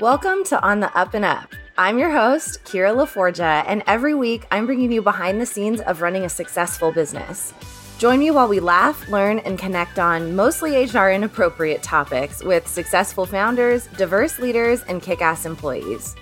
[0.00, 1.54] Welcome to On the Up and Up.
[1.78, 6.02] I'm your host, Kira LaForgia, and every week I'm bringing you behind the scenes of
[6.02, 7.54] running a successful business.
[7.98, 13.24] Join me while we laugh, learn, and connect on mostly HR inappropriate topics with successful
[13.24, 16.16] founders, diverse leaders, and kick ass employees.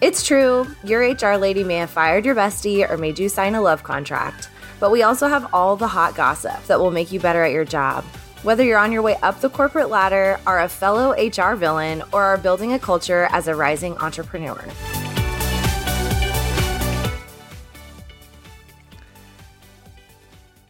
[0.00, 3.60] It's true, your HR lady may have fired your bestie or made you sign a
[3.60, 4.48] love contract,
[4.80, 7.66] but we also have all the hot gossip that will make you better at your
[7.66, 8.06] job.
[8.42, 12.24] Whether you're on your way up the corporate ladder, are a fellow HR villain, or
[12.24, 14.60] are building a culture as a rising entrepreneur.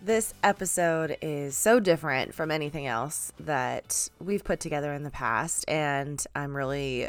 [0.02, 5.64] This episode is so different from anything else that we've put together in the past,
[5.66, 7.08] and I'm really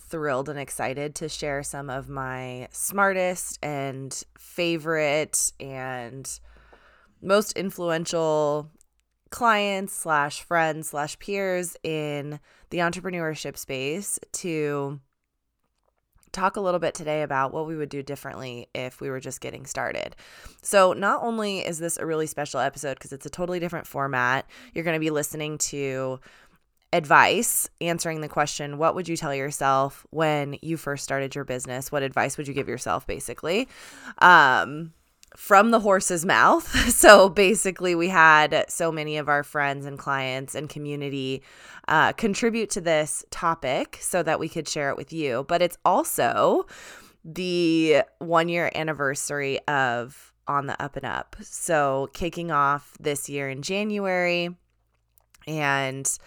[0.00, 6.40] thrilled and excited to share some of my smartest and favorite and
[7.22, 8.68] most influential
[9.32, 12.38] clients slash friends slash peers in
[12.70, 15.00] the entrepreneurship space to
[16.32, 19.40] talk a little bit today about what we would do differently if we were just
[19.40, 20.14] getting started.
[20.62, 24.46] So, not only is this a really special episode because it's a totally different format,
[24.74, 26.20] you're going to be listening to
[26.92, 31.90] advice answering the question what would you tell yourself when you first started your business
[31.90, 33.66] what advice would you give yourself basically
[34.18, 34.92] um
[35.36, 36.68] from the horse's mouth.
[36.92, 41.42] So basically, we had so many of our friends and clients and community
[41.88, 45.44] uh, contribute to this topic so that we could share it with you.
[45.48, 46.66] But it's also
[47.24, 51.34] the one year anniversary of On the Up and Up.
[51.42, 54.54] So kicking off this year in January
[55.46, 56.18] and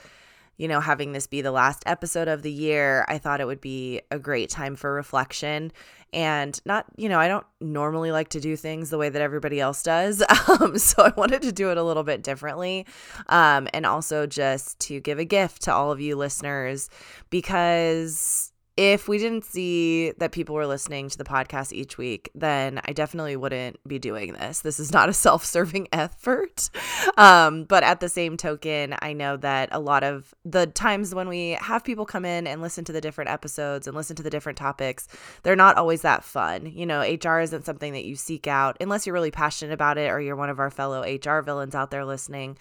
[0.57, 3.59] you know, having this be the last episode of the year, I thought it would
[3.59, 5.73] be a great time for reflection
[6.15, 9.59] and not, you know, I don't normally like to do things the way that everybody
[9.59, 10.23] else does.
[10.47, 12.85] Um, so I wanted to do it a little bit differently.
[13.27, 16.89] Um, and also just to give a gift to all of you listeners
[17.29, 22.81] because if we didn't see that people were listening to the podcast each week, then
[22.83, 24.59] I definitely wouldn't be doing this.
[24.59, 26.69] This is not a self serving effort.
[27.17, 31.29] Um, but at the same token, I know that a lot of the times when
[31.29, 34.29] we have people come in and listen to the different episodes and listen to the
[34.29, 35.07] different topics,
[35.43, 36.65] they're not always that fun.
[36.65, 40.11] You know, HR isn't something that you seek out unless you're really passionate about it
[40.11, 42.57] or you're one of our fellow HR villains out there listening.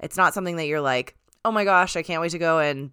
[0.00, 1.14] It's not something that you're like,
[1.44, 2.90] oh my gosh, I can't wait to go and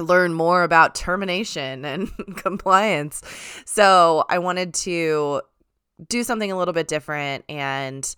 [0.00, 3.22] learn more about termination and compliance.
[3.64, 5.42] So I wanted to
[6.08, 7.44] do something a little bit different.
[7.48, 8.14] And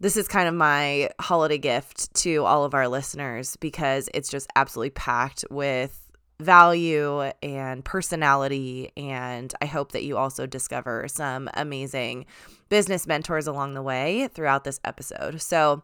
[0.00, 4.48] this is kind of my holiday gift to all of our listeners because it's just
[4.56, 5.98] absolutely packed with
[6.40, 8.90] value and personality.
[8.96, 12.26] And I hope that you also discover some amazing
[12.68, 15.40] business mentors along the way throughout this episode.
[15.40, 15.82] So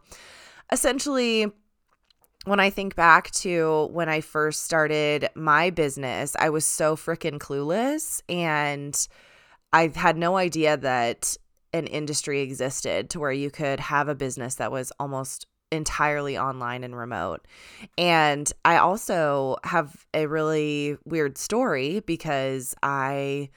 [0.71, 1.51] essentially,
[2.45, 7.37] when I think back to when I first started my business, I was so freaking
[7.37, 9.07] clueless and
[9.73, 11.35] I had no idea that
[11.73, 16.83] an industry existed to where you could have a business that was almost entirely online
[16.83, 17.45] and remote.
[17.97, 23.49] And I also have a really weird story because I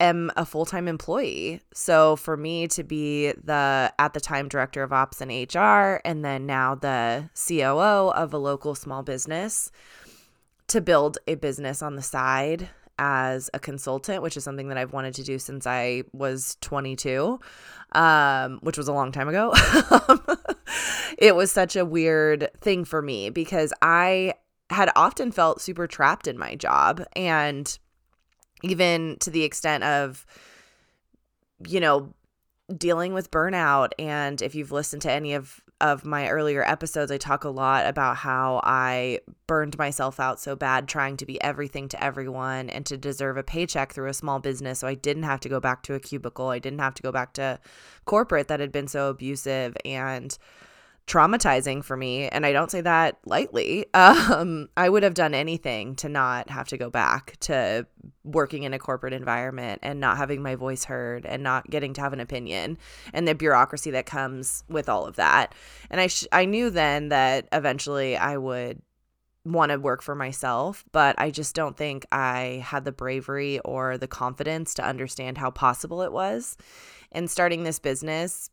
[0.00, 1.60] am a full-time employee.
[1.74, 6.24] So for me to be the at the time director of ops and HR and
[6.24, 9.70] then now the COO of a local small business
[10.68, 14.92] to build a business on the side as a consultant, which is something that I've
[14.92, 17.40] wanted to do since I was 22,
[17.92, 19.52] um, which was a long time ago.
[21.18, 24.34] it was such a weird thing for me because I
[24.68, 27.78] had often felt super trapped in my job and
[28.62, 30.26] even to the extent of,
[31.66, 32.14] you know,
[32.76, 33.90] dealing with burnout.
[33.98, 37.86] And if you've listened to any of of my earlier episodes, I talk a lot
[37.86, 42.84] about how I burned myself out so bad trying to be everything to everyone and
[42.86, 44.80] to deserve a paycheck through a small business.
[44.80, 46.48] So I didn't have to go back to a cubicle.
[46.48, 47.58] I didn't have to go back to
[48.04, 49.74] corporate that had been so abusive.
[49.84, 50.36] And
[51.10, 53.86] traumatizing for me and i don't say that lightly.
[54.30, 57.86] Um, i would have done anything to not have to go back to
[58.22, 62.00] working in a corporate environment and not having my voice heard and not getting to
[62.00, 62.78] have an opinion
[63.12, 65.54] and the bureaucracy that comes with all of that.
[65.90, 68.80] And i sh- i knew then that eventually i would
[69.44, 73.98] want to work for myself but i just don't think i had the bravery or
[73.98, 76.56] the confidence to understand how possible it was.
[77.12, 78.50] And starting this business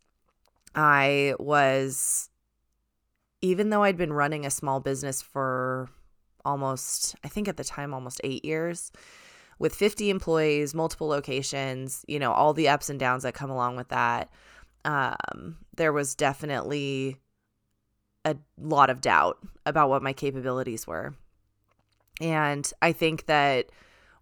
[0.75, 2.29] i was
[3.41, 5.89] even though I'd been running a small business for
[6.43, 8.91] almost, I think at the time, almost eight years,
[9.59, 13.75] with 50 employees, multiple locations, you know, all the ups and downs that come along
[13.75, 14.29] with that,
[14.85, 17.17] um, there was definitely
[18.23, 21.13] a lot of doubt about what my capabilities were.
[22.21, 23.69] And I think that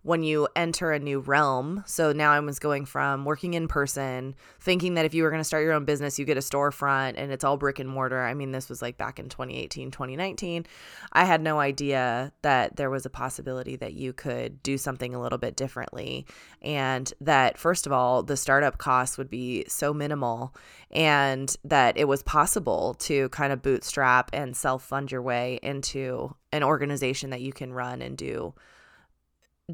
[0.05, 1.83] when you enter a new realm.
[1.87, 5.39] So now I was going from working in person, thinking that if you were going
[5.39, 8.21] to start your own business, you get a storefront and it's all brick and mortar.
[8.21, 10.67] I mean, this was like back in 2018, 2019.
[11.11, 15.19] I had no idea that there was a possibility that you could do something a
[15.19, 16.27] little bit differently.
[16.61, 20.53] And that, first of all, the startup costs would be so minimal
[20.91, 26.35] and that it was possible to kind of bootstrap and self fund your way into
[26.51, 28.53] an organization that you can run and do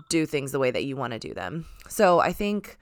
[0.09, 1.65] do things the way that you want to do them.
[1.87, 2.77] So I think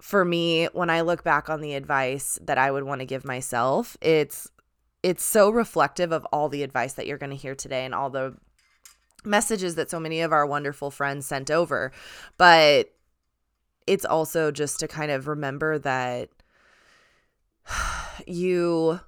[0.00, 3.24] for me, when I look back on the advice that I would want to give
[3.24, 4.50] myself, it's
[5.02, 8.08] it's so reflective of all the advice that you're going to hear today and all
[8.08, 8.34] the
[9.22, 11.92] messages that so many of our wonderful friends sent over.
[12.38, 12.90] But
[13.86, 16.30] it's also just to kind of remember that
[18.26, 19.00] you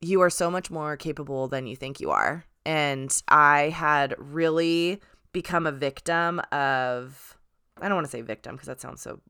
[0.00, 5.00] you are so much more capable than you think you are and I had really
[5.32, 7.36] become a victim of
[7.82, 9.20] I don't want to say victim because that sounds so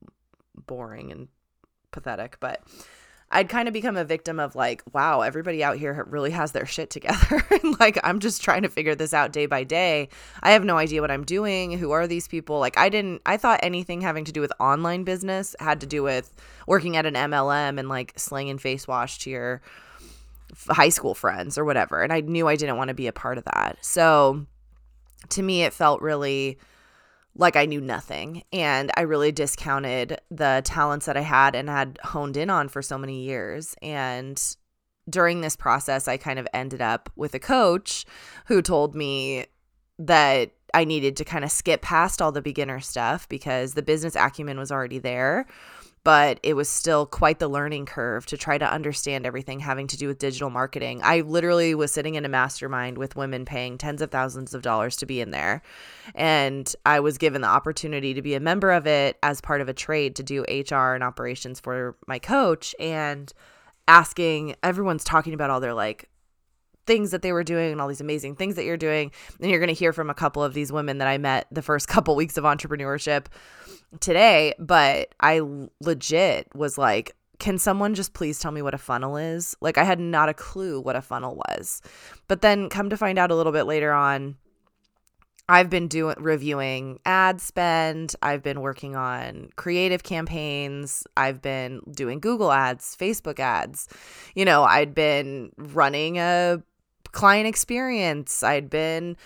[0.67, 1.27] boring and
[1.89, 2.61] pathetic, but
[3.31, 6.67] I'd kind of become a victim of like, wow, everybody out here really has their
[6.67, 7.43] shit together.
[7.63, 10.09] and like, I'm just trying to figure this out day by day.
[10.43, 11.71] I have no idea what I'm doing.
[11.79, 12.59] Who are these people?
[12.59, 16.03] Like, I didn't, I thought anything having to do with online business had to do
[16.03, 16.31] with
[16.67, 19.61] working at an MLM and like slinging face wash to your
[20.69, 22.01] high school friends or whatever.
[22.01, 23.77] And I knew I didn't want to be a part of that.
[23.81, 24.45] So
[25.29, 26.57] to me, it felt really
[27.35, 28.43] like I knew nothing.
[28.51, 32.81] And I really discounted the talents that I had and had honed in on for
[32.81, 33.75] so many years.
[33.81, 34.41] And
[35.09, 38.05] during this process, I kind of ended up with a coach
[38.45, 39.45] who told me
[39.99, 44.15] that I needed to kind of skip past all the beginner stuff because the business
[44.15, 45.45] acumen was already there
[46.03, 49.97] but it was still quite the learning curve to try to understand everything having to
[49.97, 50.99] do with digital marketing.
[51.03, 54.95] I literally was sitting in a mastermind with women paying tens of thousands of dollars
[54.97, 55.61] to be in there.
[56.15, 59.69] And I was given the opportunity to be a member of it as part of
[59.69, 63.31] a trade to do HR and operations for my coach and
[63.87, 66.09] asking everyone's talking about all their like
[66.91, 69.13] things that they were doing and all these amazing things that you're doing.
[69.39, 71.61] And you're going to hear from a couple of these women that I met the
[71.61, 73.27] first couple weeks of entrepreneurship
[74.01, 75.41] today, but I
[75.79, 79.55] legit was like, can someone just please tell me what a funnel is?
[79.61, 81.81] Like, I had not a clue what a funnel was.
[82.27, 84.35] But then come to find out a little bit later on,
[85.47, 88.15] I've been doing reviewing ad spend.
[88.21, 91.05] I've been working on creative campaigns.
[91.15, 93.87] I've been doing Google ads, Facebook ads.
[94.35, 96.61] You know, I'd been running a
[97.11, 98.43] client experience.
[98.43, 99.17] I'd been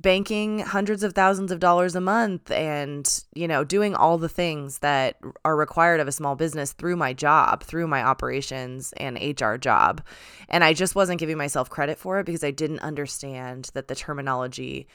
[0.00, 4.80] banking hundreds of thousands of dollars a month and you know doing all the things
[4.80, 9.54] that are required of a small business through my job through my operations and HR
[9.54, 10.02] job
[10.48, 13.94] and I just wasn't giving myself credit for it because I didn't understand that the
[13.94, 14.88] terminology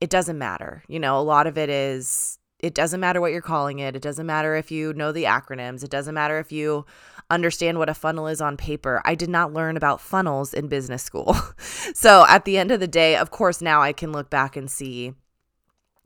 [0.00, 3.42] it doesn't matter you know a lot of it is it doesn't matter what you're
[3.42, 3.94] calling it.
[3.94, 5.84] It doesn't matter if you know the acronyms.
[5.84, 6.86] It doesn't matter if you
[7.30, 9.02] understand what a funnel is on paper.
[9.04, 11.36] I did not learn about funnels in business school.
[11.94, 14.70] so at the end of the day, of course, now I can look back and
[14.70, 15.14] see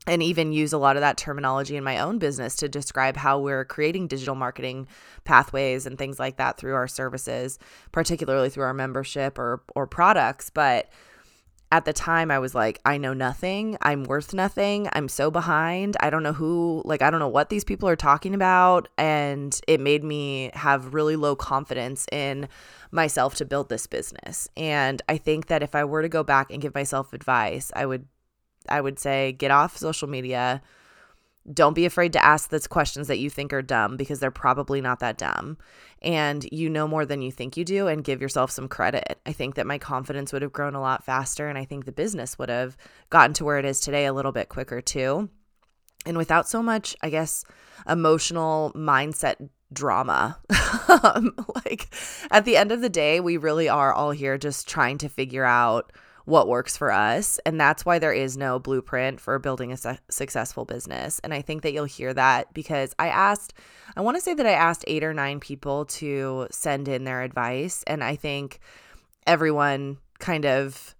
[0.07, 3.39] and even use a lot of that terminology in my own business to describe how
[3.39, 4.87] we're creating digital marketing
[5.25, 7.59] pathways and things like that through our services,
[7.91, 10.89] particularly through our membership or or products, but
[11.71, 13.77] at the time I was like, I know nothing.
[13.81, 14.89] I'm worth nothing.
[14.91, 15.95] I'm so behind.
[16.01, 18.89] I don't know who, like, I don't know what these people are talking about.
[18.97, 22.49] And it made me have really low confidence in
[22.91, 24.49] myself to build this business.
[24.57, 27.85] And I think that if I were to go back and give myself advice, I
[27.85, 28.05] would,
[28.67, 30.61] I would say, get off social media
[31.51, 34.79] don't be afraid to ask those questions that you think are dumb because they're probably
[34.79, 35.57] not that dumb.
[36.01, 39.19] And you know more than you think you do and give yourself some credit.
[39.25, 41.91] I think that my confidence would have grown a lot faster and I think the
[41.91, 42.77] business would have
[43.09, 45.29] gotten to where it is today a little bit quicker too.
[46.05, 47.43] And without so much, I guess,
[47.87, 50.39] emotional mindset drama.
[51.65, 51.93] like
[52.29, 55.45] at the end of the day, we really are all here just trying to figure
[55.45, 55.91] out
[56.25, 57.39] what works for us.
[57.45, 61.19] And that's why there is no blueprint for building a su- successful business.
[61.19, 63.53] And I think that you'll hear that because I asked,
[63.95, 67.21] I want to say that I asked eight or nine people to send in their
[67.21, 67.83] advice.
[67.87, 68.59] And I think
[69.25, 70.95] everyone kind of,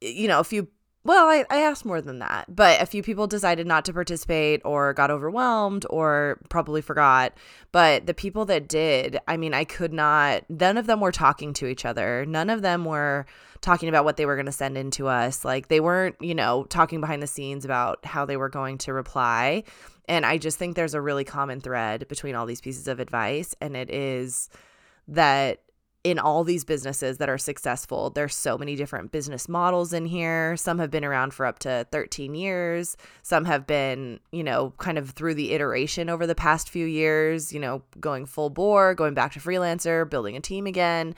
[0.00, 0.68] you know, a few
[1.04, 4.62] well, I, I asked more than that, but a few people decided not to participate
[4.64, 7.32] or got overwhelmed or probably forgot.
[7.72, 11.54] But the people that did, I mean, I could not, none of them were talking
[11.54, 12.24] to each other.
[12.24, 13.26] None of them were
[13.60, 15.44] talking about what they were going to send in to us.
[15.44, 18.92] Like they weren't, you know, talking behind the scenes about how they were going to
[18.92, 19.64] reply.
[20.08, 23.56] And I just think there's a really common thread between all these pieces of advice.
[23.60, 24.50] And it is
[25.08, 25.62] that
[26.04, 30.56] in all these businesses that are successful, there's so many different business models in here.
[30.56, 32.96] Some have been around for up to 13 years.
[33.22, 37.52] Some have been, you know, kind of through the iteration over the past few years,
[37.52, 41.14] you know, going full bore, going back to freelancer, building a team again.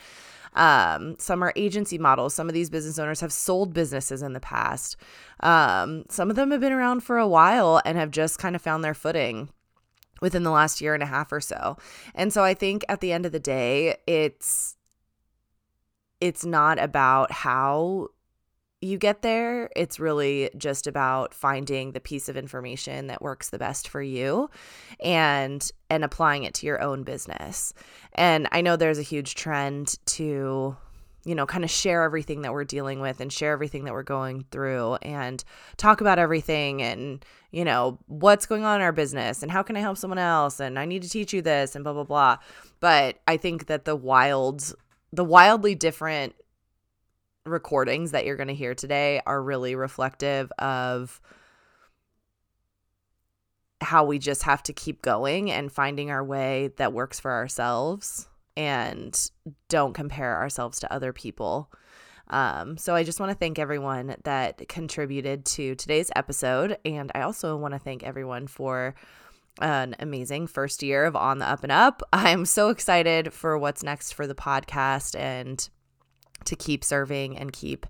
[0.52, 2.34] Um, some are agency models.
[2.34, 4.96] Some of these business owners have sold businesses in the past.
[5.40, 8.62] Um, some of them have been around for a while and have just kind of
[8.62, 9.48] found their footing
[10.20, 11.76] within the last year and a half or so.
[12.14, 14.76] And so I think at the end of the day, it's
[16.20, 18.08] it's not about how
[18.84, 19.70] you get there.
[19.74, 24.50] It's really just about finding the piece of information that works the best for you
[25.00, 27.72] and and applying it to your own business.
[28.14, 30.76] And I know there's a huge trend to
[31.24, 34.02] you know, kind of share everything that we're dealing with and share everything that we're
[34.02, 35.42] going through and
[35.76, 39.76] talk about everything and, you know, what's going on in our business and how can
[39.76, 42.36] I help someone else and I need to teach you this and blah blah blah.
[42.80, 44.74] But I think that the wild
[45.12, 46.34] the wildly different
[47.46, 51.20] recordings that you're going to hear today are really reflective of
[53.80, 58.28] how we just have to keep going and finding our way that works for ourselves
[58.56, 59.30] and
[59.68, 61.70] don't compare ourselves to other people.
[62.28, 66.78] Um, so I just want to thank everyone that contributed to today's episode.
[66.84, 68.94] And I also want to thank everyone for
[69.60, 72.02] an amazing first year of On the Up and Up.
[72.12, 75.68] I'm so excited for what's next for the podcast and
[76.44, 77.86] to keep serving and keep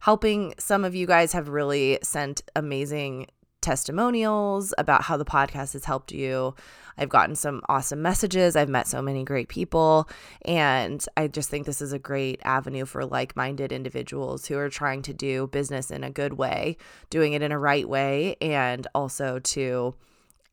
[0.00, 0.54] helping.
[0.58, 3.26] Some of you guys have really sent amazing
[3.60, 6.54] testimonials about how the podcast has helped you.
[6.98, 8.56] I've gotten some awesome messages.
[8.56, 10.08] I've met so many great people.
[10.44, 14.70] And I just think this is a great avenue for like minded individuals who are
[14.70, 16.76] trying to do business in a good way,
[17.10, 19.94] doing it in a right way, and also to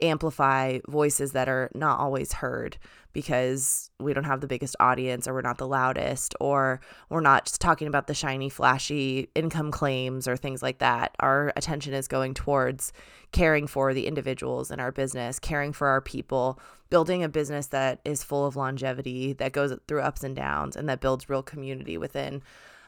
[0.01, 2.77] amplify voices that are not always heard
[3.13, 7.45] because we don't have the biggest audience or we're not the loudest or we're not
[7.45, 11.15] just talking about the shiny flashy income claims or things like that.
[11.19, 12.91] Our attention is going towards
[13.31, 16.59] caring for the individuals in our business caring for our people
[16.89, 20.87] building a business that is full of longevity that goes through ups and downs and
[20.89, 22.41] that builds real community within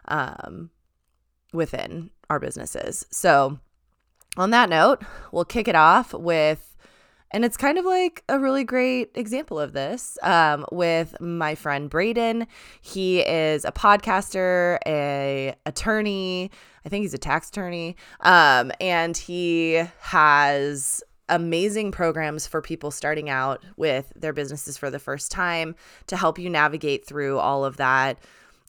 [0.08, 0.70] um
[1.54, 3.06] within our businesses.
[3.12, 3.60] So
[4.38, 6.75] on that note we'll kick it off with
[7.36, 11.90] and it's kind of like a really great example of this um, with my friend
[11.90, 12.48] Braden.
[12.80, 16.50] He is a podcaster, a attorney.
[16.86, 23.30] I think he's a tax attorney, um, and he has amazing programs for people starting
[23.30, 25.76] out with their businesses for the first time
[26.08, 28.18] to help you navigate through all of that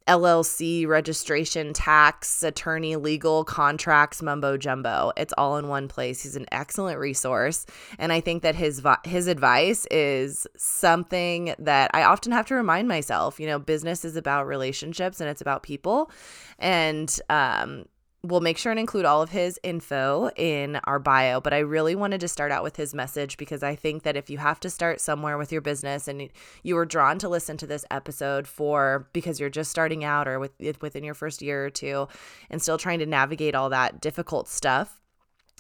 [0.09, 5.13] LLC registration, tax, attorney, legal, contracts, mumbo jumbo.
[5.17, 6.23] It's all in one place.
[6.23, 7.67] He's an excellent resource,
[7.99, 12.89] and I think that his his advice is something that I often have to remind
[12.89, 13.41] myself.
[13.41, 16.11] You know, business is about relationships and it's about people,
[16.59, 17.87] and um,
[18.27, 21.41] we'll make sure and include all of his info in our bio.
[21.41, 24.29] But I really wanted to start out with his message because I think that if
[24.29, 26.29] you have to start somewhere with your business and
[26.63, 30.39] you were drawn to listen to this episode for because you're just starting out or
[30.39, 30.53] with,
[30.83, 32.09] within your first year or two
[32.51, 35.01] and still trying to navigate all that difficult stuff,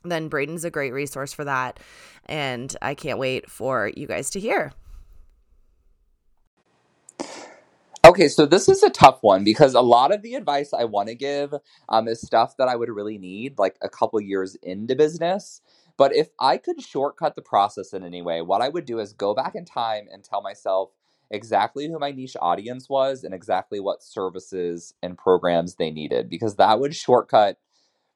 [0.04, 1.78] then Braden's a great resource for that.
[2.26, 4.72] And I can't wait for you guys to hear.
[8.06, 11.08] Okay, so this is a tough one because a lot of the advice I want
[11.08, 11.52] to give
[11.88, 15.60] um, is stuff that I would really need like a couple years into business.
[15.96, 19.12] But if I could shortcut the process in any way, what I would do is
[19.12, 20.90] go back in time and tell myself
[21.32, 26.54] exactly who my niche audience was and exactly what services and programs they needed because
[26.56, 27.58] that would shortcut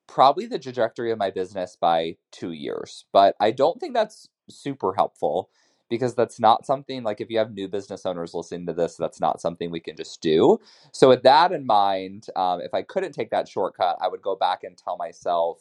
[0.07, 3.07] probably the trajectory of my business by two years.
[3.13, 5.51] But I don't think that's super helpful
[5.91, 9.21] because that's not something like if you have new business owners listening to this, that's
[9.21, 10.59] not something we can just do.
[10.93, 14.37] So, with that in mind, um, if I couldn't take that shortcut, I would go
[14.37, 15.61] back and tell myself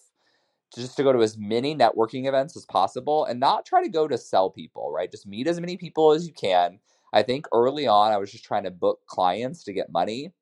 [0.76, 4.08] just to go to as many networking events as possible and not try to go
[4.08, 5.12] to sell people, right?
[5.12, 6.80] Just meet as many people as you can.
[7.14, 10.34] I think early on, I was just trying to book clients to get money,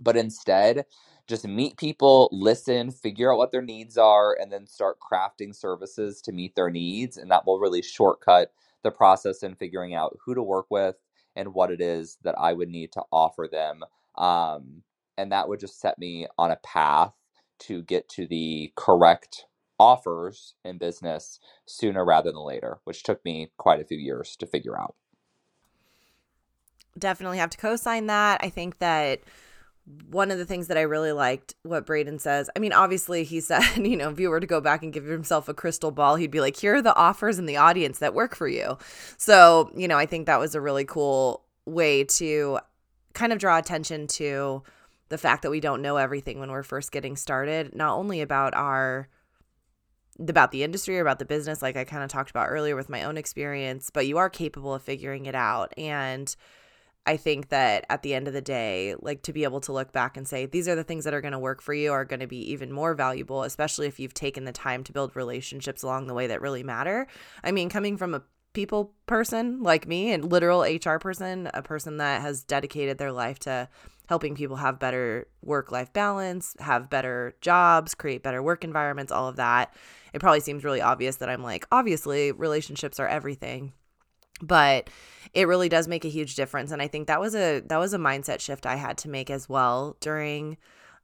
[0.00, 0.86] but instead,
[1.28, 6.22] just meet people, listen, figure out what their needs are, and then start crafting services
[6.22, 7.16] to meet their needs.
[7.18, 8.52] And that will really shortcut
[8.82, 10.96] the process in figuring out who to work with
[11.36, 13.84] and what it is that I would need to offer them.
[14.16, 14.82] Um,
[15.16, 17.12] and that would just set me on a path
[17.60, 19.46] to get to the correct
[19.78, 24.46] offers in business sooner rather than later, which took me quite a few years to
[24.46, 24.94] figure out.
[26.98, 28.40] Definitely have to co sign that.
[28.42, 29.20] I think that
[30.10, 32.50] one of the things that I really liked what Braden says.
[32.54, 35.04] I mean, obviously, he said, you know, if you were to go back and give
[35.04, 38.14] himself a crystal ball, he'd be like, here are the offers in the audience that
[38.14, 38.78] work for you.
[39.16, 42.58] So, you know, I think that was a really cool way to
[43.12, 44.62] kind of draw attention to
[45.08, 48.54] the fact that we don't know everything when we're first getting started, not only about
[48.54, 49.08] our
[50.20, 52.88] about the industry or about the business like I kind of talked about earlier with
[52.88, 56.34] my own experience, but you are capable of figuring it out and
[57.08, 59.92] I think that at the end of the day, like to be able to look
[59.92, 62.04] back and say, these are the things that are going to work for you are
[62.04, 65.82] going to be even more valuable, especially if you've taken the time to build relationships
[65.82, 67.06] along the way that really matter.
[67.42, 68.22] I mean, coming from a
[68.52, 73.38] people person like me and literal HR person, a person that has dedicated their life
[73.38, 73.70] to
[74.10, 79.28] helping people have better work life balance, have better jobs, create better work environments, all
[79.28, 79.74] of that.
[80.12, 83.72] It probably seems really obvious that I'm like, obviously, relationships are everything
[84.40, 84.90] but
[85.34, 87.92] it really does make a huge difference and i think that was a that was
[87.92, 90.56] a mindset shift i had to make as well during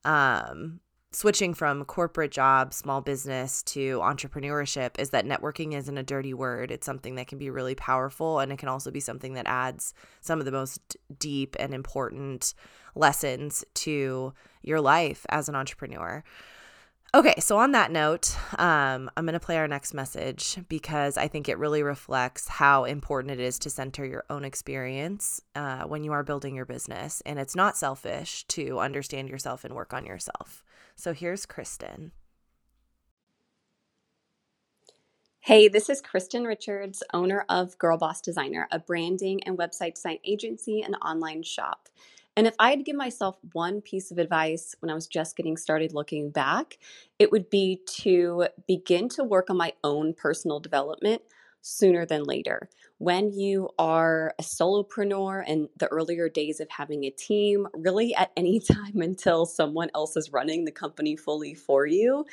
[0.05, 0.81] um
[1.15, 6.73] switching from corporate job small business to entrepreneurship is that networking isn't a dirty word.
[6.73, 9.95] It's something that can be really powerful and it can also be something that adds
[10.21, 12.55] some of the most deep and important
[12.97, 16.25] lessons to your life as an entrepreneur
[17.15, 21.29] Okay, so on that note, um, I'm going to play our next message because I
[21.29, 26.03] think it really reflects how important it is to center your own experience uh, when
[26.03, 27.23] you are building your business.
[27.25, 30.65] And it's not selfish to understand yourself and work on yourself.
[30.97, 32.11] So here's Kristin.
[35.39, 40.19] Hey, this is Kristin Richards, owner of Girl Boss Designer, a branding and website design
[40.25, 41.89] agency and online shop.
[42.37, 45.37] And if I had to give myself one piece of advice when I was just
[45.37, 46.79] getting started looking back,
[47.19, 51.23] it would be to begin to work on my own personal development
[51.63, 52.69] sooner than later.
[52.99, 58.33] When you are a solopreneur and the earlier days of having a team, really at
[58.37, 62.27] any time until someone else is running the company fully for you,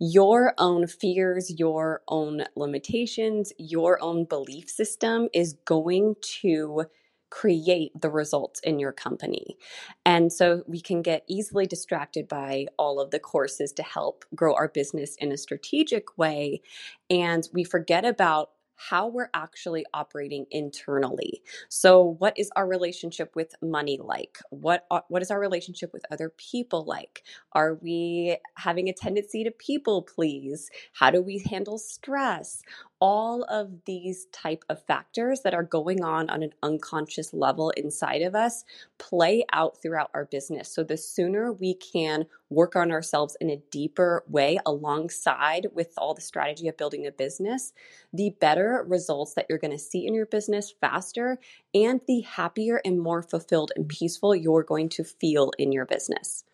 [0.00, 6.84] your own fears, your own limitations, your own belief system is going to
[7.30, 9.56] create the results in your company.
[10.04, 14.54] And so we can get easily distracted by all of the courses to help grow
[14.54, 16.62] our business in a strategic way.
[17.10, 21.42] And we forget about how we're actually operating internally.
[21.68, 24.38] So, what is our relationship with money like?
[24.50, 27.24] What what is our relationship with other people like?
[27.52, 30.70] Are we having a tendency to people please?
[30.92, 32.62] How do we handle stress?
[33.00, 38.22] All of these type of factors that are going on on an unconscious level inside
[38.22, 38.64] of us
[38.98, 40.68] play out throughout our business.
[40.68, 46.14] So the sooner we can work on ourselves in a deeper way alongside with all
[46.14, 47.72] the strategy of building a business
[48.12, 51.38] the better results that you're going to see in your business faster
[51.74, 56.44] and the happier and more fulfilled and peaceful you're going to feel in your business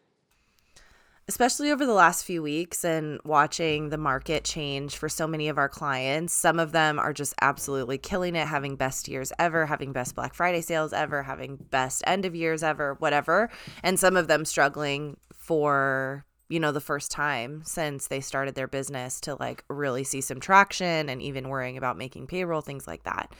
[1.27, 5.57] especially over the last few weeks and watching the market change for so many of
[5.57, 6.35] our clients.
[6.35, 10.35] Some of them are just absolutely killing it, having best years ever, having best Black
[10.35, 13.51] Friday sales ever, having best end of years ever, whatever.
[13.83, 18.69] And some of them struggling for you know the first time since they started their
[18.69, 23.03] business to like really see some traction and even worrying about making payroll things like
[23.05, 23.33] that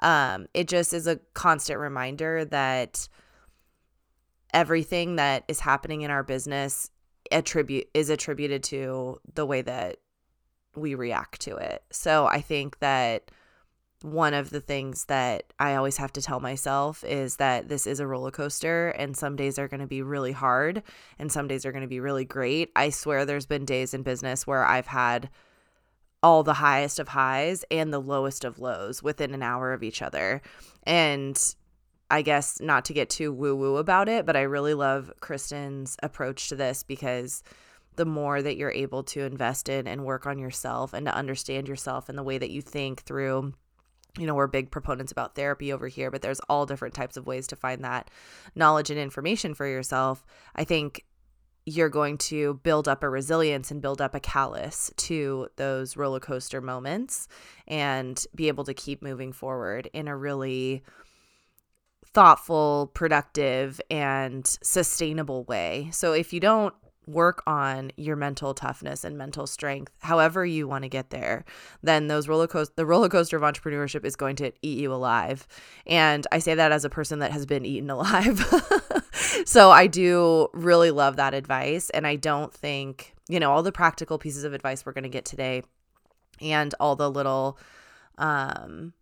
[0.00, 3.08] um it just is a constant reminder that
[4.54, 6.90] everything that is happening in our business
[7.32, 9.98] attribute is attributed to the way that
[10.74, 11.82] we react to it.
[11.90, 13.30] So I think that
[14.02, 17.98] one of the things that I always have to tell myself is that this is
[17.98, 20.82] a roller coaster and some days are going to be really hard
[21.18, 22.70] and some days are going to be really great.
[22.76, 25.30] I swear there's been days in business where I've had
[26.22, 30.02] all the highest of highs and the lowest of lows within an hour of each
[30.02, 30.42] other.
[30.82, 31.54] And
[32.10, 35.96] I guess not to get too woo woo about it, but I really love Kristin's
[36.02, 37.42] approach to this because
[37.96, 41.66] the more that you're able to invest in and work on yourself and to understand
[41.66, 43.54] yourself and the way that you think through
[44.18, 47.26] you know, we're big proponents about therapy over here, but there's all different types of
[47.26, 48.10] ways to find that
[48.54, 50.24] knowledge and information for yourself.
[50.54, 51.04] I think
[51.66, 56.20] you're going to build up a resilience and build up a callus to those roller
[56.20, 57.26] coaster moments
[57.66, 60.82] and be able to keep moving forward in a really
[62.16, 65.90] thoughtful, productive, and sustainable way.
[65.92, 66.72] So if you don't
[67.06, 71.44] work on your mental toughness and mental strength, however you want to get there,
[71.82, 75.46] then those roller coaster the roller coaster of entrepreneurship is going to eat you alive.
[75.86, 78.42] And I say that as a person that has been eaten alive.
[79.44, 81.90] so I do really love that advice.
[81.90, 85.10] And I don't think, you know, all the practical pieces of advice we're going to
[85.10, 85.64] get today
[86.40, 87.58] and all the little
[88.16, 88.94] um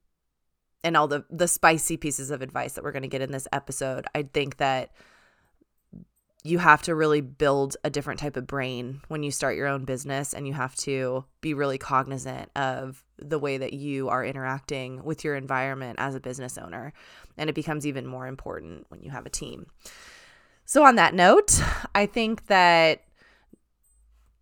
[0.85, 3.49] and all the the spicy pieces of advice that we're going to get in this
[3.53, 4.92] episode i think that
[6.47, 9.87] you have to really build a different type of brain when you start your own
[9.87, 15.03] business and you have to be really cognizant of the way that you are interacting
[15.03, 16.92] with your environment as a business owner
[17.38, 19.66] and it becomes even more important when you have a team.
[20.66, 21.61] So on that note
[21.94, 23.05] i think that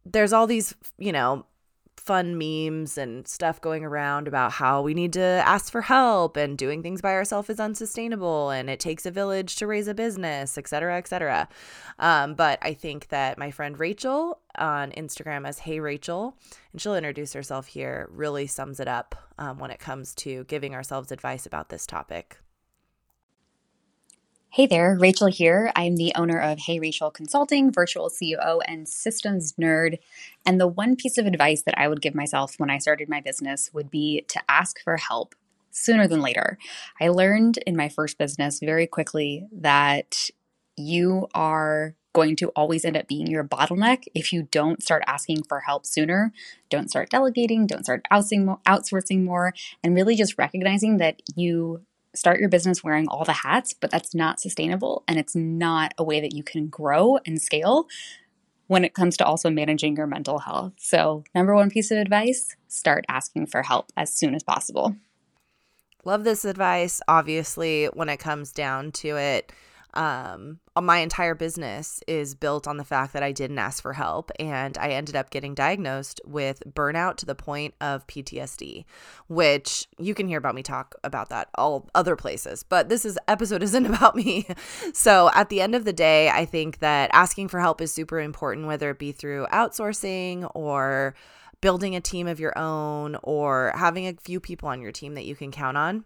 [0.05, 1.46] there's all these you know
[2.05, 6.59] fun memes and stuff going around about how we need to ask for help and
[6.59, 10.59] doing things by ourselves is unsustainable and it takes a village to raise a business,
[10.59, 11.49] et cetera, et cetera.
[12.01, 16.37] Um, but I think that my friend Rachael on Instagram as Hey Rachael,
[16.73, 20.75] and she'll introduce herself here, really sums it up um, when it comes to giving
[20.75, 22.38] ourselves advice about this topic.
[24.55, 25.73] Hey there, Rachael here.
[25.75, 29.99] I'm the owner of Hey Rachael Consulting, virtual CEO, and systems nerd.
[30.45, 33.23] And the one piece of advice that I would give myself when I started my
[33.23, 35.35] business would be to ask for help
[35.71, 36.59] sooner than later.
[37.01, 40.29] I learned in my first business very quickly that
[40.77, 45.45] you are going to always end up being your bottleneck if you don't start asking
[45.45, 46.31] for help sooner,
[46.69, 51.81] don't start delegating, don't start outsourcing more, and really just recognizing that you
[52.14, 56.05] start your business wearing all the hats, but that's not sustainable and it's not a
[56.05, 57.87] way that you can grow and scale
[58.66, 60.72] when it comes to also managing your mental health.
[60.79, 64.96] So, number one piece of advice start asking for help as soon as possible.
[66.05, 67.01] Love this advice.
[67.07, 69.53] Obviously, when it comes down to it,
[69.94, 74.31] um, my entire business is built on the fact that I didn't ask for help
[74.38, 78.85] and I ended up getting diagnosed with burnout to the point of PTSD,
[79.28, 83.18] which you can hear about me talk about that all other places, but this is
[83.28, 84.46] episode isn't about me.
[84.94, 88.20] So at the end of the day, I think that asking for help is super
[88.20, 91.14] important, whether it be through outsourcing or
[91.61, 95.24] building a team of your own or having a few people on your team that
[95.24, 96.05] you can count on.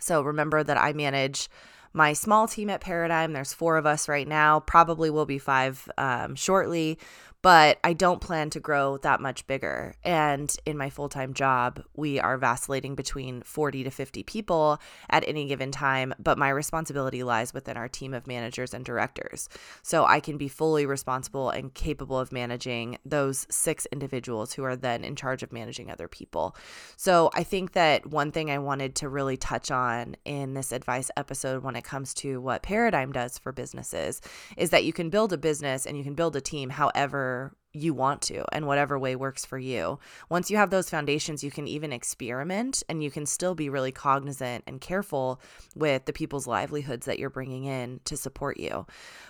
[0.00, 1.48] So remember that I manage
[1.92, 3.32] my small team at Paradigm.
[3.32, 6.98] There's four of us right now, probably will be five um, shortly
[7.42, 9.94] but I don't plan to grow that much bigger.
[10.04, 15.24] And in my full time job, we are vacillating between 40 to 50 people at
[15.26, 19.48] any given time, but my responsibility lies within our team of managers and directors.
[19.82, 24.76] So I can be fully responsible and capable of managing those six individuals who are
[24.76, 26.54] then in charge of managing other people.
[26.96, 31.10] So I think that one thing I wanted to really touch on in this advice
[31.16, 34.20] episode when it comes to what Paradigm does for businesses
[34.58, 37.29] is that you can build a business and you can build a team however
[37.72, 39.98] you want to and whatever way works for you.
[40.28, 43.92] Once you have those foundations, you can even experiment and you can still be really
[43.92, 45.40] cognizant and careful
[45.76, 48.86] with the people's livelihoods that you're bringing in to support you.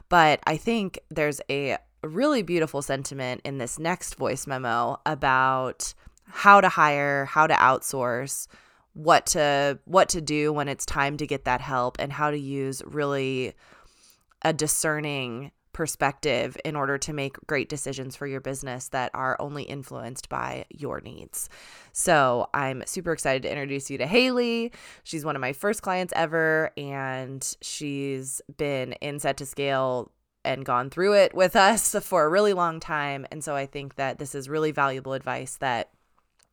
[0.08, 5.92] But I think there's a really beautiful sentiment in this next voice memo about
[6.24, 8.46] how to hire, how to outsource,
[8.94, 12.38] what to what to do when it's time to get that help and how to
[12.38, 13.54] use really
[14.42, 19.62] a discerning perspective in order to make great decisions for your business that are only
[19.62, 21.48] influenced by your needs.
[21.92, 24.72] So I'm super excited to introduce you to Haley.
[25.04, 30.11] She's one of my first clients ever, and she's been in set to scale
[30.44, 33.26] and gone through it with us for a really long time.
[33.30, 35.90] And so I think that this is really valuable advice that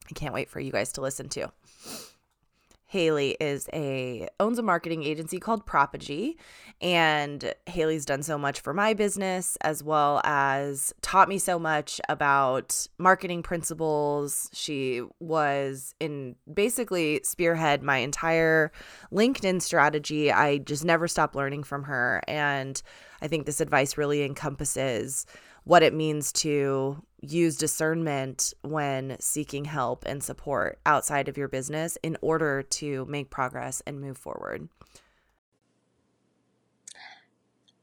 [0.10, 1.52] I can't wait for you guys to listen to.
[2.90, 6.38] Haley is a owns a marketing agency called Propegy
[6.82, 12.00] and Haley's done so much for my business as well as taught me so much
[12.08, 14.50] about marketing principles.
[14.54, 18.72] She was in basically spearhead my entire
[19.12, 20.32] LinkedIn strategy.
[20.32, 22.82] I just never stopped learning from her and
[23.22, 25.26] I think this advice really encompasses
[25.68, 31.98] what it means to use discernment when seeking help and support outside of your business
[32.02, 34.70] in order to make progress and move forward.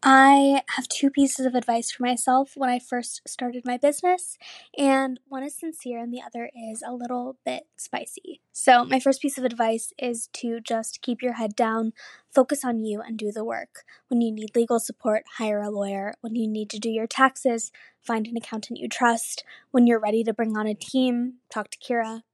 [0.07, 4.37] I have two pieces of advice for myself when I first started my business,
[4.77, 8.43] and one is sincere and the other is a little bit spicy.
[8.53, 11.95] So, my first piece of advice is to just keep your head down,
[12.31, 13.85] focus on you, and do the work.
[14.09, 16.13] When you need legal support, hire a lawyer.
[16.21, 19.43] When you need to do your taxes, find an accountant you trust.
[19.71, 22.25] When you're ready to bring on a team, talk to Kira.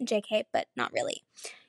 [0.00, 1.24] JK, but not really.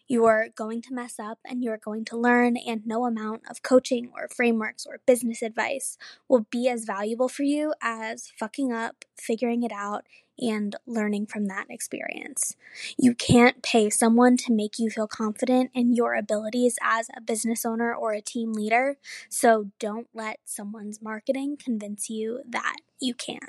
[0.08, 3.42] You are going to mess up and you are going to learn, and no amount
[3.50, 8.72] of coaching or frameworks or business advice will be as valuable for you as fucking
[8.72, 10.06] up, figuring it out,
[10.40, 12.56] and learning from that experience.
[12.98, 17.66] You can't pay someone to make you feel confident in your abilities as a business
[17.66, 18.98] owner or a team leader,
[19.30, 23.40] so don't let someone's marketing convince you that you can.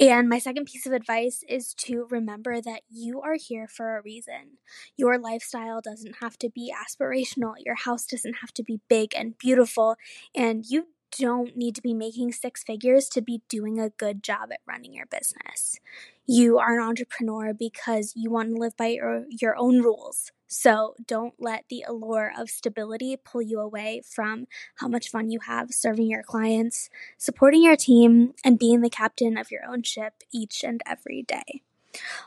[0.00, 4.02] And my second piece of advice is to remember that you are here for a
[4.02, 4.58] reason.
[4.96, 9.38] Your lifestyle doesn't have to be aspirational, your house doesn't have to be big and
[9.38, 9.96] beautiful,
[10.34, 14.50] and you don't need to be making six figures to be doing a good job
[14.52, 15.78] at running your business.
[16.26, 20.32] You are an entrepreneur because you want to live by your, your own rules.
[20.56, 25.40] So don't let the allure of stability pull you away from how much fun you
[25.40, 30.22] have serving your clients, supporting your team, and being the captain of your own ship
[30.32, 31.62] each and every day.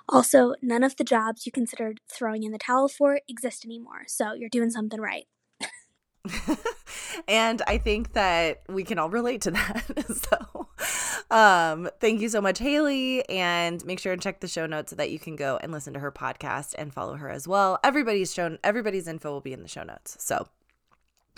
[0.09, 4.33] Also, none of the jobs you considered throwing in the towel for exist anymore, so
[4.33, 5.27] you're doing something right.
[7.29, 9.85] and I think that we can all relate to that.
[10.29, 10.66] so,
[11.31, 13.27] um, thank you so much, Haley.
[13.29, 15.93] And make sure to check the show notes so that you can go and listen
[15.93, 17.79] to her podcast and follow her as well.
[17.83, 20.17] Everybody's shown, everybody's info will be in the show notes.
[20.19, 20.47] So,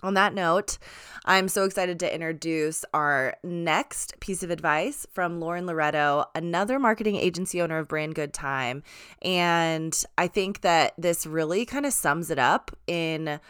[0.01, 0.77] on that note,
[1.25, 7.17] I'm so excited to introduce our next piece of advice from Lauren Loreto, another marketing
[7.17, 8.83] agency owner of Brand Good Time.
[9.21, 13.41] And I think that this really kind of sums it up in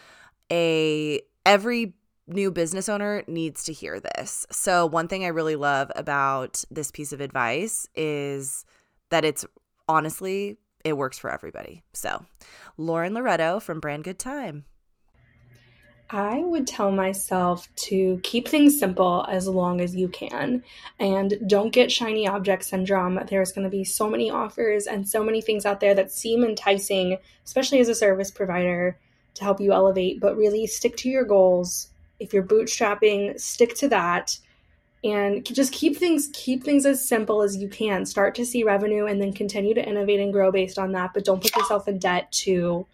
[0.52, 1.94] a every
[2.30, 4.46] new business owner needs to hear this.
[4.52, 8.66] So, one thing I really love about this piece of advice is
[9.10, 9.46] that it's
[9.88, 11.84] honestly, it works for everybody.
[11.94, 12.26] So,
[12.78, 14.66] Lauren Loreto from Brand Good Time.
[16.12, 20.64] I would tell myself to keep things simple as long as you can
[20.98, 23.20] and don't get shiny object syndrome.
[23.30, 26.44] There's going to be so many offers and so many things out there that seem
[26.44, 28.98] enticing, especially as a service provider
[29.36, 31.90] to help you elevate, but really stick to your goals.
[32.20, 34.38] If you're bootstrapping, stick to that
[35.04, 38.06] and just keep things keep things as simple as you can.
[38.06, 41.24] Start to see revenue and then continue to innovate and grow based on that, but
[41.24, 42.86] don't put yourself in debt to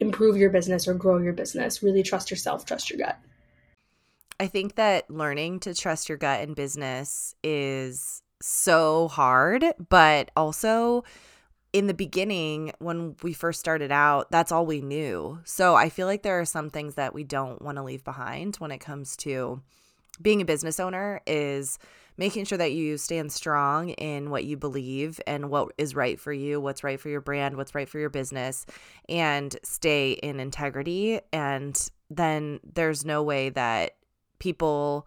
[0.00, 1.82] improve your business or grow your business.
[1.82, 3.18] Really trust yourself, trust your gut.
[4.38, 11.04] I think that learning to trust your gut in business is so hard, but also
[11.72, 15.38] in the beginning when we first started out that's all we knew.
[15.44, 18.56] So i feel like there are some things that we don't want to leave behind
[18.56, 19.60] when it comes to
[20.20, 21.78] being a business owner is
[22.16, 26.32] making sure that you stand strong in what you believe and what is right for
[26.32, 28.66] you what's right for your brand what's right for your business
[29.08, 31.20] and stay in integrity.
[31.32, 33.96] And then there's no way that
[34.38, 35.06] people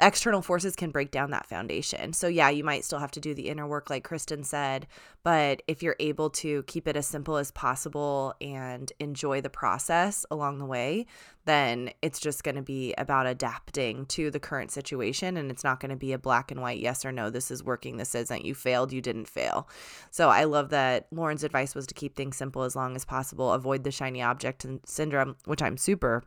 [0.00, 2.12] external forces can break down that foundation.
[2.12, 4.86] So, yeah, you might still have to do the inner work, like Kristin said,
[5.22, 10.26] but if you're able to keep it as simple as possible and enjoy the process
[10.30, 11.06] along the way,
[11.46, 15.36] then it's just going to be about adapting to the current situation.
[15.36, 17.64] And it's not going to be a black and white yes or no, this is
[17.64, 18.44] working, this isn't.
[18.44, 19.68] You failed, you didn't fail.
[20.10, 23.52] So, I love that Lauren's advice was to keep things simple as long as possible,
[23.52, 26.22] avoid the shiny object syndrome, which I'm super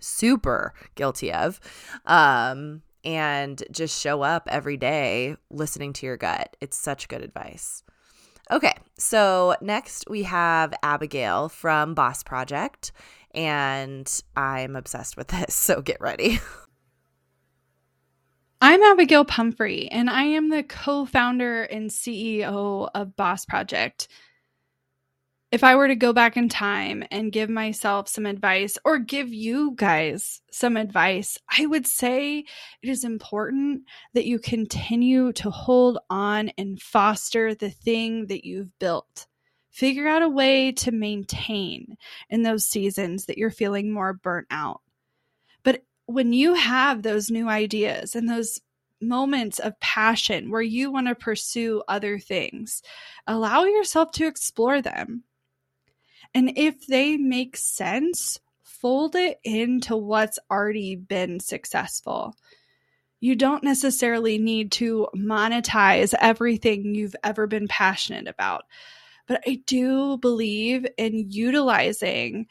[0.00, 1.58] super guilty of
[2.04, 6.56] um and just show up every day listening to your gut.
[6.60, 7.84] It's such good advice.
[8.50, 12.92] Okay, so next we have Abagail from Boss Project,
[13.32, 16.40] and I'm obsessed with this, so get ready.
[18.60, 24.08] I'm Abagail Pumphrey, and I am the co founder and CEO of Boss Project
[25.52, 29.32] if I were to go back in time and give myself some advice or give
[29.32, 32.44] you guys some advice, I would say
[32.82, 33.82] it is important
[34.14, 39.28] that you continue to hold on and foster the thing that you've built.
[39.70, 41.96] Figure out a way to maintain
[42.28, 44.80] in those seasons that you're feeling more burnt out.
[45.62, 48.60] But when you have those new ideas and those
[49.00, 52.82] moments of passion where you want to pursue other things,
[53.28, 55.22] allow yourself to explore them
[56.36, 62.36] and if they make sense, fold it into what's already been successful.
[63.20, 68.64] You don't necessarily need to monetize everything you've ever been passionate about.
[69.26, 72.48] But I do believe in utilizing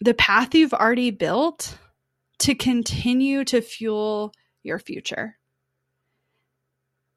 [0.00, 1.78] the path you've already built
[2.40, 4.32] to continue to fuel
[4.64, 5.38] your future,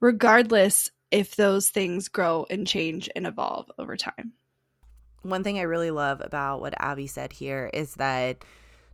[0.02, 4.34] regardless if those things grow and change and evolve over time
[5.28, 8.44] one thing I really love about what Abby said here is that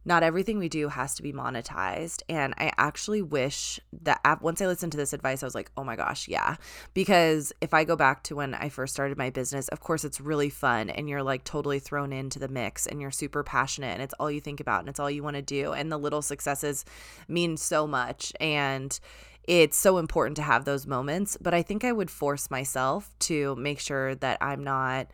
[0.06, 2.24] not everything we do has to be monetized.
[2.28, 5.84] And I actually wish that once I listened to this advice, I was like, oh
[5.84, 6.58] my gosh, yeah.
[6.94, 10.20] Because if I go back to when I first started my business, of course, it's
[10.20, 14.02] really fun and you're like totally thrown into the mix and you're super passionate and
[14.02, 15.72] it's all you think about and it's all you want to do.
[15.72, 16.84] And the little successes
[17.30, 18.34] mean so much.
[18.42, 19.00] And
[19.46, 21.38] it's so important to have those moments.
[21.40, 25.08] But I think I would force myself to make sure that I'm not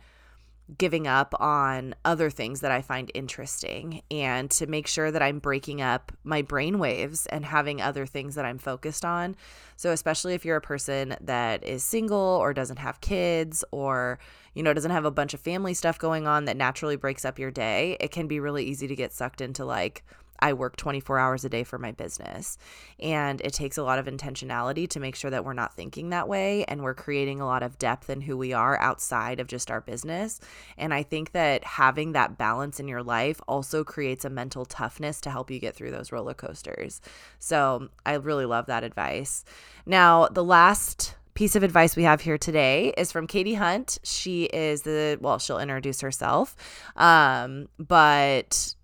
[0.78, 5.38] giving up on other things that I find interesting and to make sure that I'm
[5.38, 9.36] breaking up my brain waves and having other things that I'm focused on.
[9.76, 14.18] So, especially if you're a person that is single or doesn't have kids or,
[14.54, 17.38] you know, doesn't have a bunch of family stuff going on that naturally breaks up
[17.38, 20.04] your day, it can be really easy to get sucked into like,
[20.40, 22.58] I work 24 hours a day for my business.
[22.98, 26.28] And it takes a lot of intentionality to make sure that we're not thinking that
[26.28, 29.70] way and we're creating a lot of depth in who we are outside of just
[29.70, 30.40] our business.
[30.76, 35.20] And I think that having that balance in your life also creates a mental toughness
[35.22, 37.00] to help you get through those roller coasters.
[37.38, 39.44] So I really love that advice.
[39.86, 43.98] Now, the last piece of advice we have here today is from Katie Hunt.
[44.02, 46.56] She is the, well, she'll introduce herself.
[46.96, 48.74] Um, but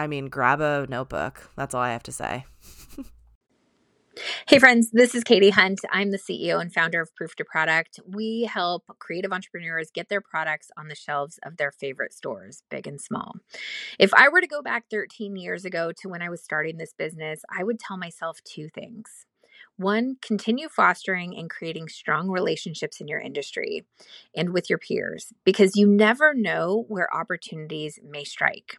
[0.00, 1.50] I mean, grab a notebook.
[1.56, 2.46] That's all I have to say.
[4.48, 5.80] Hey, friends, this is Katie Hunt.
[5.92, 8.00] I'm the CEO and founder of Proof to Product.
[8.06, 12.86] We help creative entrepreneurs get their products on the shelves of their favorite stores, big
[12.86, 13.36] and small.
[13.98, 16.94] If I were to go back 13 years ago to when I was starting this
[16.94, 19.26] business, I would tell myself two things.
[19.76, 23.84] One, continue fostering and creating strong relationships in your industry
[24.34, 28.78] and with your peers because you never know where opportunities may strike.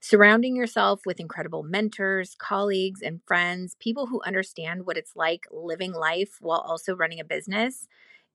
[0.00, 5.92] Surrounding yourself with incredible mentors, colleagues, and friends, people who understand what it's like living
[5.92, 7.86] life while also running a business,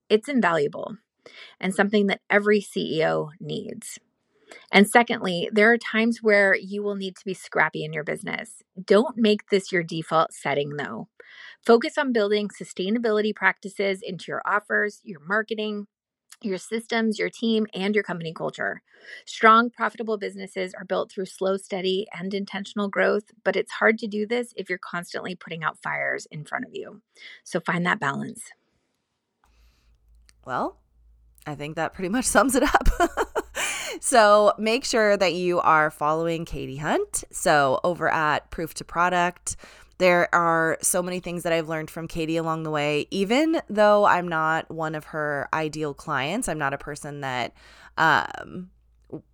[0.09, 0.97] it's invaluable
[1.59, 3.99] and something that every CEO needs.
[4.71, 8.61] And secondly, there are times where you will need to be scrappy in your business.
[8.81, 11.07] Don't make this your default setting, though.
[11.65, 15.87] Focus on building sustainability practices into your offers, your marketing,
[16.45, 18.81] your systems, your team, and your company culture.
[19.25, 24.07] Strong, profitable businesses are built through slow, steady, and intentional growth, but it's hard to
[24.07, 27.01] do this if you're constantly putting out fires in front of you.
[27.43, 28.41] So find that balance.
[30.45, 30.77] Well,
[31.45, 32.87] I think that pretty much sums it up.
[33.99, 37.23] so make sure that you are following Katie Hunt.
[37.31, 39.55] So over at Proof to Product,
[39.97, 43.07] there are so many things that I've learned from Katie along the way.
[43.11, 47.53] Even though I'm not one of her ideal clients, I'm not a person that
[47.97, 48.69] um,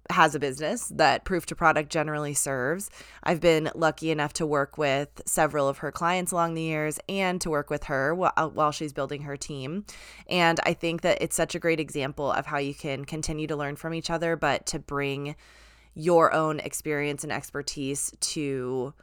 [0.10, 2.90] has a business that Proof to Product generally serves.
[3.24, 7.40] I've been lucky enough to work with several of her clients along the years and
[7.42, 9.86] to work with her while, uh, while she's building her team.
[10.28, 13.56] And I think that it's such a great example of how you can continue to
[13.56, 15.36] learn from each other, but to bring
[15.94, 18.94] your own experience and expertise to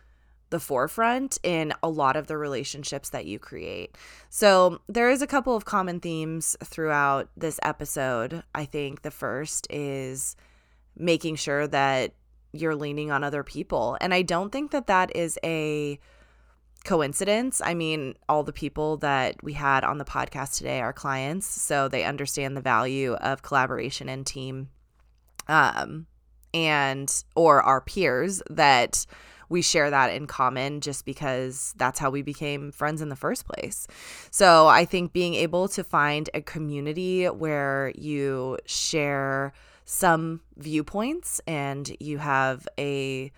[0.50, 3.96] the forefront in a lot of the relationships that you create.
[4.30, 8.42] So, there is a couple of common themes throughout this episode.
[8.54, 10.37] I think the first is
[10.96, 12.14] making sure that
[12.52, 13.96] you're leaning on other people.
[14.00, 15.98] And I don't think that that is a
[16.84, 17.61] coincidence.
[17.62, 21.88] I mean, all the people that we had on the podcast today are clients, so
[21.88, 24.70] they understand the value of collaboration and team
[25.48, 26.06] um
[26.54, 29.06] and or our peers that
[29.48, 33.46] we share that in common just because that's how we became friends in the first
[33.46, 33.87] place.
[34.30, 39.52] So I think being able to find a community where you share
[39.84, 43.32] some viewpoints and you have a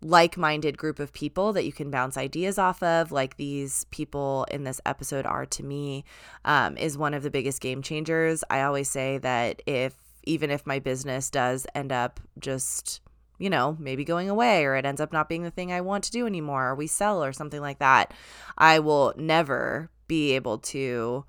[0.00, 4.46] like minded group of people that you can bounce ideas off of, like these people
[4.50, 6.04] in this episode are to me,
[6.44, 8.42] um, is one of the biggest game changers.
[8.50, 13.00] I always say that if even if my business does end up just
[13.42, 16.04] you know, maybe going away or it ends up not being the thing I want
[16.04, 18.14] to do anymore or we sell or something like that,
[18.56, 21.24] I will never be able to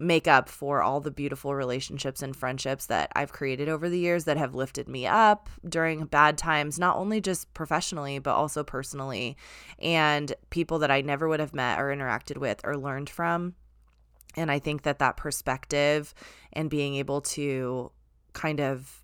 [0.00, 4.24] make up for all the beautiful relationships and friendships that I've created over the years
[4.24, 9.36] that have lifted me up during bad times, not only just professionally, but also personally,
[9.78, 13.54] and people that I never would have met or interacted with or learned from.
[14.34, 16.14] And I think that that perspective
[16.52, 17.92] and being able to
[18.32, 19.01] kind of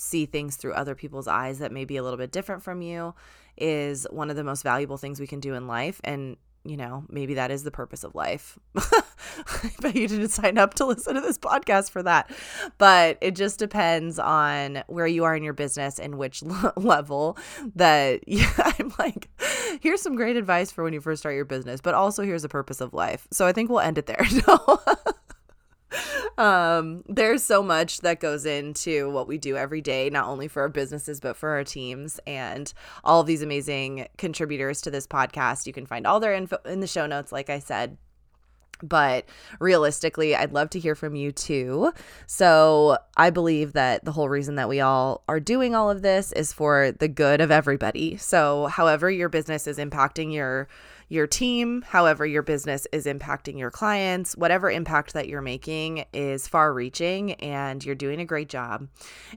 [0.00, 3.14] see things through other people's eyes that may be a little bit different from you
[3.58, 6.00] is one of the most valuable things we can do in life.
[6.04, 8.58] And, you know, maybe that is the purpose of life.
[8.72, 12.30] but you didn't sign up to listen to this podcast for that.
[12.78, 16.42] But it just depends on where you are in your business and which
[16.76, 17.36] level
[17.74, 19.28] that yeah, I'm like,
[19.82, 22.48] here's some great advice for when you first start your business, but also here's the
[22.48, 23.28] purpose of life.
[23.30, 24.26] So I think we'll end it there.
[24.48, 24.80] No
[26.40, 30.62] um, there's so much that goes into what we do every day, not only for
[30.62, 32.72] our businesses, but for our teams and
[33.04, 35.66] all of these amazing contributors to this podcast.
[35.66, 37.98] You can find all their info in the show notes, like I said.
[38.82, 41.92] But realistically, I'd love to hear from you too.
[42.26, 46.32] So, I believe that the whole reason that we all are doing all of this
[46.32, 48.16] is for the good of everybody.
[48.16, 50.68] So, however, your business is impacting your
[51.10, 56.46] your team, however, your business is impacting your clients, whatever impact that you're making is
[56.46, 58.86] far reaching and you're doing a great job.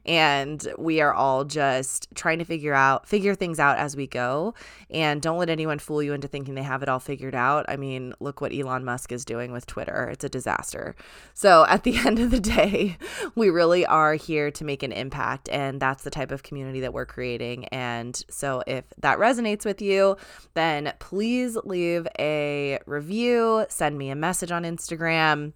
[0.05, 4.53] And we are all just trying to figure out, figure things out as we go.
[4.91, 7.65] And don't let anyone fool you into thinking they have it all figured out.
[7.67, 10.09] I mean, look what Elon Musk is doing with Twitter.
[10.11, 10.95] It's a disaster.
[11.33, 12.97] So at the end of the day,
[13.33, 15.49] we really are here to make an impact.
[15.49, 17.65] And that's the type of community that we're creating.
[17.69, 20.17] And so if that resonates with you,
[20.53, 25.53] then please leave a review, send me a message on Instagram.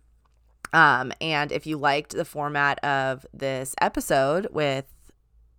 [0.74, 4.86] Um, and if you liked the format of this episode with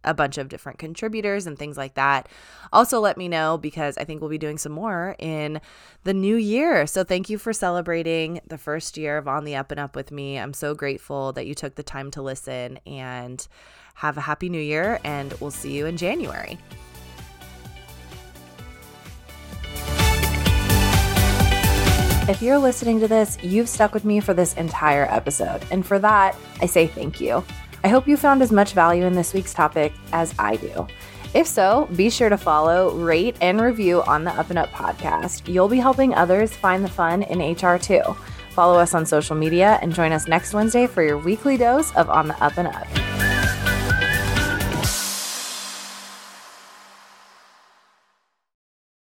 [0.05, 2.29] a bunch of different contributors and things like that.
[2.73, 5.61] Also, let me know because I think we'll be doing some more in
[6.05, 6.87] the new year.
[6.87, 10.11] So, thank you for celebrating the first year of On the Up and Up with
[10.11, 10.39] me.
[10.39, 13.47] I'm so grateful that you took the time to listen and
[13.95, 16.59] have a happy new year, and we'll see you in January.
[22.29, 25.99] If you're listening to this, you've stuck with me for this entire episode, and for
[26.01, 27.43] that, I say thank you.
[27.83, 30.87] I hope you found as much value in this week's topic as I do.
[31.33, 35.49] If so, be sure to follow, rate, and review on the Up and Up podcast.
[35.49, 38.03] You'll be helping others find the fun in HR too.
[38.51, 42.11] Follow us on social media and join us next Wednesday for your weekly dose of
[42.11, 43.38] On the Up and Up.